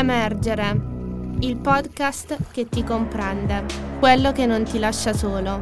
[0.00, 0.80] Emergere,
[1.40, 3.66] il podcast che ti comprende,
[3.98, 5.58] quello che non ti lascia solo.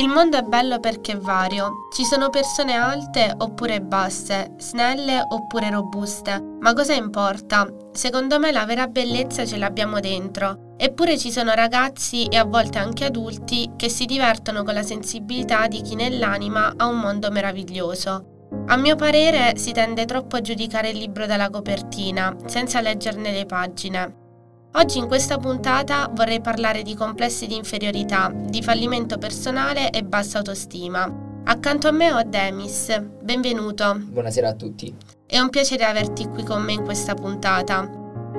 [0.00, 1.88] Il mondo è bello perché è vario.
[1.92, 6.40] Ci sono persone alte oppure basse, snelle oppure robuste.
[6.60, 7.66] Ma cosa importa?
[7.92, 10.74] Secondo me la vera bellezza ce l'abbiamo dentro.
[10.76, 15.66] Eppure ci sono ragazzi e a volte anche adulti che si divertono con la sensibilità
[15.66, 18.37] di chi nell'anima ha un mondo meraviglioso.
[18.66, 23.46] A mio parere si tende troppo a giudicare il libro dalla copertina, senza leggerne le
[23.46, 24.14] pagine.
[24.74, 30.38] Oggi in questa puntata vorrei parlare di complessi di inferiorità, di fallimento personale e bassa
[30.38, 31.26] autostima.
[31.44, 33.98] Accanto a me ho Demis, benvenuto.
[33.98, 34.94] Buonasera a tutti.
[35.26, 37.97] È un piacere averti qui con me in questa puntata.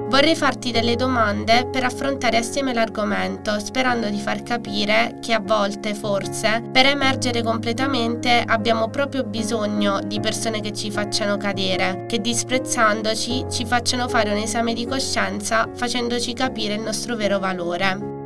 [0.09, 5.93] Vorrei farti delle domande per affrontare assieme l'argomento, sperando di far capire che a volte,
[5.93, 13.45] forse, per emergere completamente abbiamo proprio bisogno di persone che ci facciano cadere, che disprezzandoci
[13.51, 18.17] ci facciano fare un esame di coscienza facendoci capire il nostro vero valore.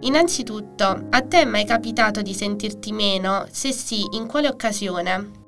[0.00, 3.46] Innanzitutto, a te è mai capitato di sentirti meno?
[3.50, 5.39] Se sì, in quale occasione?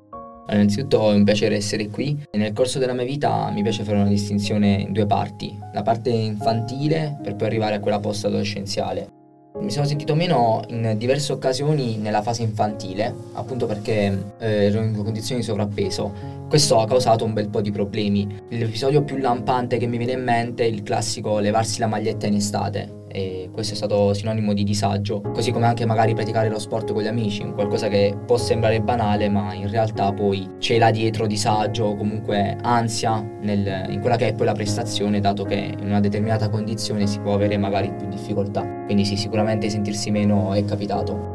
[0.49, 2.21] Innanzitutto è un piacere essere qui.
[2.33, 6.09] Nel corso della mia vita mi piace fare una distinzione in due parti, la parte
[6.09, 9.21] infantile per poi arrivare a quella post-adolescenziale.
[9.59, 14.95] Mi sono sentito meno in diverse occasioni nella fase infantile, appunto perché eh, ero in
[14.95, 16.41] condizioni di sovrappeso.
[16.49, 18.27] Questo ha causato un bel po' di problemi.
[18.49, 22.35] L'episodio più lampante che mi viene in mente è il classico levarsi la maglietta in
[22.35, 26.91] estate e questo è stato sinonimo di disagio, così come anche magari praticare lo sport
[26.91, 31.27] con gli amici, qualcosa che può sembrare banale ma in realtà poi c'è là dietro
[31.27, 35.85] disagio o comunque ansia nel, in quella che è poi la prestazione dato che in
[35.85, 40.65] una determinata condizione si può avere magari più difficoltà, quindi sì sicuramente sentirsi meno è
[40.65, 41.31] capitato.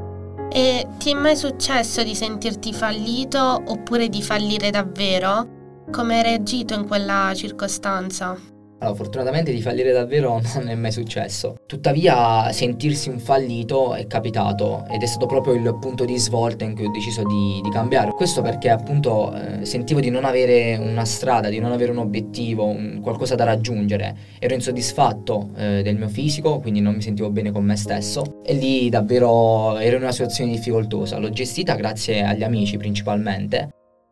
[0.51, 5.57] E ti è mai successo di sentirti fallito oppure di fallire davvero?
[5.91, 8.58] Come hai reagito in quella circostanza?
[8.81, 11.57] Allora, fortunatamente di fallire davvero non è mai successo.
[11.67, 16.75] Tuttavia, sentirsi un fallito è capitato ed è stato proprio il punto di svolta in
[16.75, 18.13] cui ho deciso di, di cambiare.
[18.13, 22.67] Questo perché appunto eh, sentivo di non avere una strada, di non avere un obiettivo,
[22.67, 24.17] un, qualcosa da raggiungere.
[24.39, 28.55] Ero insoddisfatto eh, del mio fisico, quindi non mi sentivo bene con me stesso e
[28.55, 31.19] lì davvero ero in una situazione difficoltosa.
[31.19, 33.71] L'ho gestita grazie agli amici principalmente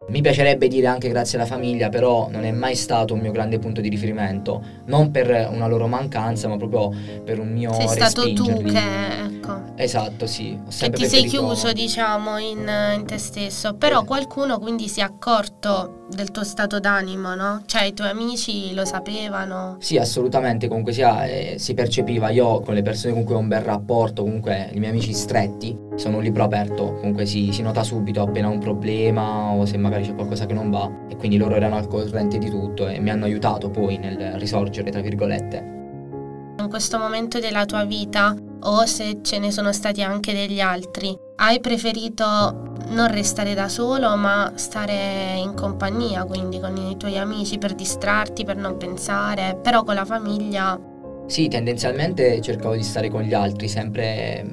[0.09, 3.59] mi piacerebbe dire anche grazie alla famiglia, però non è mai stato un mio grande
[3.59, 6.93] punto di riferimento, non per una loro mancanza, ma proprio
[7.25, 8.81] per un mio Sei stato tu che,
[9.47, 9.73] ecco.
[9.77, 10.59] Esatto, sì.
[10.59, 15.03] Ho che ti sei chiuso, diciamo, in, in, te stesso, però qualcuno quindi si è
[15.03, 17.62] accorto del tuo stato d'animo, no?
[17.67, 19.77] Cioè i tuoi amici lo sapevano?
[19.81, 22.31] Sì, assolutamente, comunque sia, eh, si percepiva.
[22.31, 25.77] Io con le persone con cui ho un bel rapporto, comunque i miei amici stretti,
[25.97, 30.05] sono un libro aperto, comunque si, si nota subito appena un problema o se magari
[30.05, 33.11] c'è qualcosa che non va e quindi loro erano al corrente di tutto e mi
[33.11, 35.75] hanno aiutato poi nel risorgere, tra virgolette.
[36.66, 41.16] In questo momento della tua vita o se ce ne sono stati anche degli altri,
[41.37, 47.59] hai preferito non restare da solo ma stare in compagnia, quindi con i tuoi amici
[47.59, 50.76] per distrarti, per non pensare, però con la famiglia...
[51.28, 54.44] Sì, tendenzialmente cercavo di stare con gli altri, sempre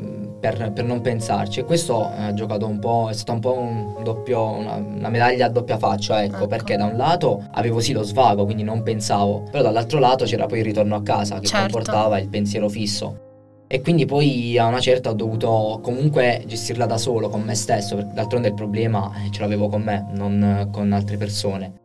[0.44, 4.04] per, per, non pensarci e questo ha giocato un po', è stato un po' un
[4.04, 7.94] doppio, una, una medaglia a doppia faccia, ecco, ecco, perché da un lato avevo sì
[7.94, 11.48] lo svago, quindi non pensavo, però dall'altro lato c'era poi il ritorno a casa che
[11.48, 11.72] certo.
[11.72, 13.32] comportava il pensiero fisso
[13.68, 17.96] e quindi poi a una certa ho dovuto comunque gestirla da solo con me stesso,
[17.96, 21.83] perché d'altronde il problema eh, ce l'avevo con me, non con altre persone.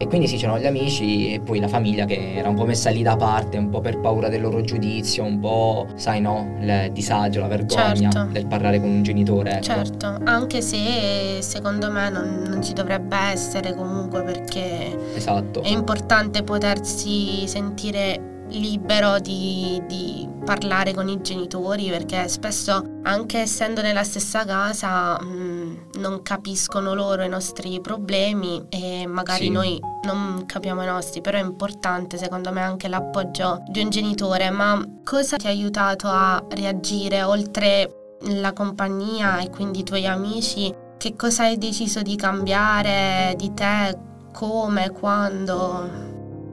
[0.00, 2.88] E quindi sì, c'erano gli amici e poi la famiglia che era un po' messa
[2.88, 6.90] lì da parte, un po' per paura del loro giudizio, un po', sai no, il
[6.92, 8.28] disagio, la vergogna certo.
[8.30, 9.54] del parlare con un genitore.
[9.54, 9.62] Ecco.
[9.64, 15.62] Certo, anche se secondo me non, non, ci dovrebbe essere comunque perché esatto.
[15.62, 23.82] è importante potersi sentire libero di, di, parlare con i genitori perché spesso anche essendo
[23.82, 25.57] nella stessa casa mh, mm,
[25.94, 29.50] non capiscono loro i nostri problemi e magari sì.
[29.50, 34.50] noi non capiamo i nostri, però è importante secondo me anche l'appoggio di un genitore.
[34.50, 40.74] Ma cosa ti ha aiutato a reagire oltre la compagnia e quindi i tuoi amici?
[40.96, 43.96] Che cosa hai deciso di cambiare di te?
[44.32, 44.90] Come?
[44.90, 46.07] Quando?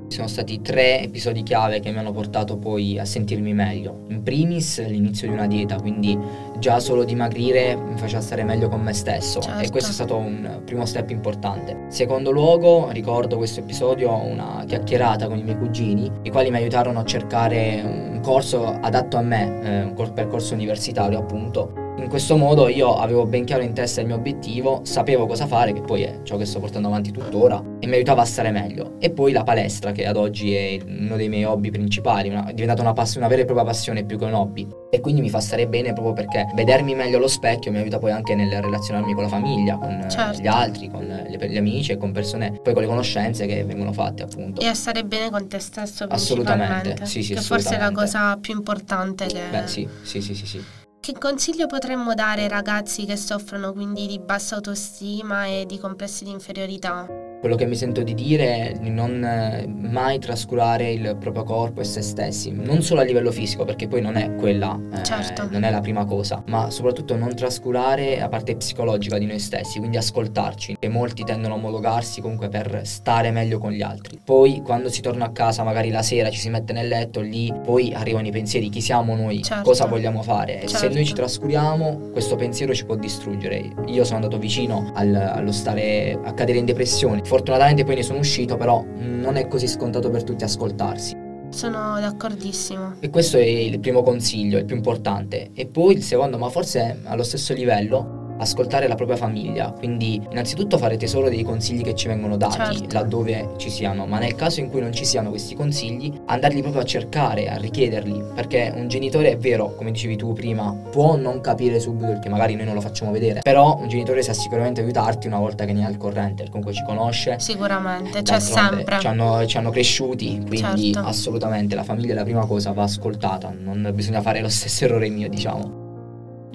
[0.08, 4.06] Sono stati tre episodi chiave che mi hanno portato poi a sentirmi meglio.
[4.10, 6.18] In primis l'inizio di una dieta, quindi
[6.60, 9.64] già solo dimagrire mi faceva stare meglio con me stesso certo.
[9.64, 11.86] e questo è stato un primo step importante.
[11.90, 17.00] Secondo luogo ricordo questo episodio una chiacchierata con i miei cugini, i quali mi aiutarono
[17.00, 22.68] a cercare un corso adatto a me, eh, un percorso universitario appunto In questo modo
[22.68, 26.20] io avevo ben chiaro in testa il mio obiettivo, sapevo cosa fare, che poi è
[26.24, 28.96] ciò che sto portando avanti tuttora, e mi aiutava a stare meglio.
[29.00, 32.54] E poi la palestra, che ad oggi è uno dei miei hobby principali, una, è
[32.54, 34.68] diventata una, pass- una vera e propria passione più che un hobby.
[34.92, 38.12] E quindi mi fa stare bene proprio perché vedermi meglio allo specchio mi aiuta poi
[38.12, 40.42] anche nel relazionarmi con la famiglia, con Certo.
[40.42, 43.94] gli altri, con le- gli amici e con persone, poi con le conoscenze che vengono
[43.94, 44.60] fatte appunto.
[44.60, 48.38] E a stare bene con te stesso Assolutamente, sì, sì, Che forse è la cosa
[48.40, 49.40] più importante che...
[49.50, 50.64] Beh sì, sì, sì, sì, sì.
[51.06, 56.24] Che consiglio potremmo dare ai ragazzi che soffrono quindi di bassa autostima e di complessi
[56.24, 57.25] di inferiorità?
[57.46, 61.80] Quello che mi sento di dire è di non eh, mai trascurare il proprio corpo
[61.80, 65.48] e se stessi, non solo a livello fisico, perché poi non è quella, eh, Certo.
[65.52, 69.78] non è la prima cosa, ma soprattutto non trascurare la parte psicologica di noi stessi,
[69.78, 74.20] quindi ascoltarci, che molti tendono a omologarsi comunque per stare meglio con gli altri.
[74.24, 77.54] Poi quando si torna a casa, magari la sera ci si mette nel letto, lì
[77.64, 79.62] poi arrivano i pensieri, chi siamo noi, Certo.
[79.66, 80.64] cosa vogliamo fare.
[80.64, 80.96] E Se Certo.
[80.96, 83.70] noi ci trascuriamo, questo pensiero ci può distruggere.
[83.86, 87.22] Io sono andato vicino al- allo stare a cadere in depressione.
[87.36, 91.18] Fortunatamente poi ne sono uscito, però non è così scontato per tutti ascoltarsi.
[91.50, 92.94] Sono d'accordissimo.
[93.02, 95.50] E questo è il primo consiglio, il più importante.
[95.54, 99.72] E poi il secondo, ma forse allo stesso livello, ascoltare la propria famiglia.
[99.72, 102.94] Quindi innanzitutto fare tesoro dei consigli che ci vengono dati Certo.
[102.96, 106.82] laddove ci siano, ma nel caso in cui non ci siano questi consigli, andarli proprio
[106.82, 111.42] a cercare, a richiederli, perché un genitore è vero, come dicevi tu prima, può non
[111.42, 114.82] capire subito il che magari noi non lo facciamo vedere, però un genitore sa sicuramente
[114.82, 118.76] aiutarti una volta che ne è al corrente, perché comunque ci conosce, Sicuramente, c'è D'altronde
[118.76, 119.00] sempre.
[119.00, 121.08] Ci hanno, ci hanno cresciuti, quindi Certo.
[121.08, 125.10] assolutamente la famiglia è la prima cosa, va ascoltata, non bisogna fare lo stesso errore
[125.10, 125.85] mio, diciamo.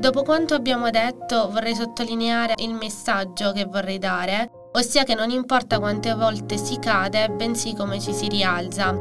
[0.01, 5.79] Dopo quanto abbiamo detto, vorrei sottolineare il messaggio che vorrei dare, ossia che non importa
[5.79, 8.97] quante volte si cade, bensì come ci si rialza.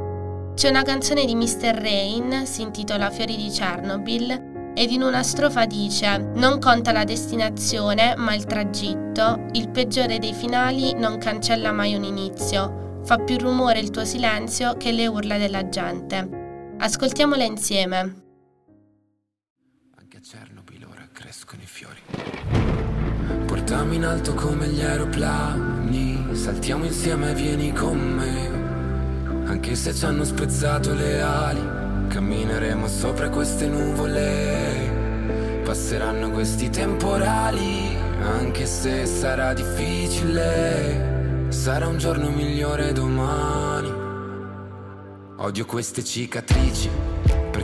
[0.54, 1.74] C'è una canzone di Mr.
[1.74, 8.16] Rain, si intitola Fiori di Chernobyl, ed in una strofa dice: Non conta la destinazione,
[8.18, 13.80] ma il tragitto, il peggiore dei finali non cancella mai un inizio, fa più rumore
[13.80, 16.76] il tuo silenzio che le urla della gente.
[16.78, 17.98] Ascoltiamola insieme.
[19.96, 20.79] Anche a Chernobyl
[21.30, 22.02] crescono i fiori.
[23.46, 29.48] Portami in alto come gli aeroplani, saltiamo insieme, vieni con me.
[29.48, 31.62] Anche se ci hanno spezzato le ali,
[32.08, 35.62] cammineremo sopra queste nuvole.
[35.64, 41.46] Passeranno questi temporali, anche se sarà difficile.
[41.50, 43.94] Sarà un giorno migliore domani.
[45.36, 46.90] Odio queste cicatrici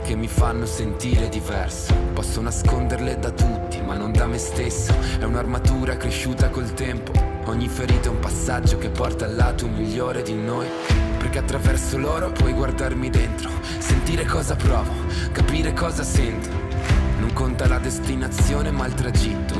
[0.06, 1.92] perché mi fanno sentire diverso.
[2.12, 4.94] Posso nasconderle da tutti, ma non da me stesso.
[5.18, 7.10] È un'armatura cresciuta col tempo.
[7.46, 10.68] Ogni ferita è un passaggio che porta al lato migliore di noi.
[11.18, 14.92] Perché attraverso loro puoi guardarmi dentro, sentire cosa provo,
[15.32, 16.50] capire cosa sento.
[17.18, 19.55] Non conta la destinazione ma il tragitto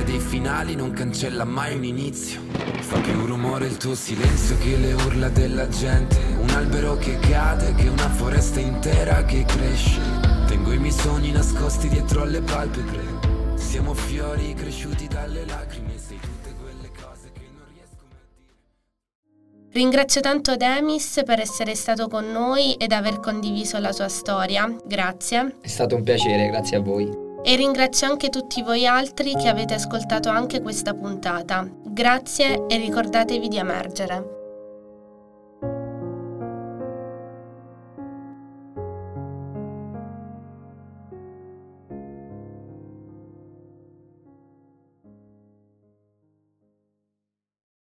[0.00, 2.40] Peggiore dei finali non cancella mai un inizio.
[2.80, 6.16] Fa più rumore il tuo silenzio che le urla della gente.
[6.38, 10.00] Un albero che cade che una foresta intera che cresce.
[10.46, 13.56] Tengo i miei sogni nascosti dietro alle palpebre.
[13.56, 15.98] Siamo fiori cresciuti dalle lacrime.
[15.98, 19.72] Sei tutte quelle cose che non riesco mai a dire.
[19.72, 25.56] Ringrazio tanto Demis per essere stato con noi ed aver condiviso la sua storia, grazie.
[25.60, 27.28] È stato un piacere, grazie a voi.
[27.42, 31.66] E ringrazio anche tutti voi altri che avete ascoltato anche questa puntata.
[31.84, 34.39] Grazie e ricordatevi di emergere.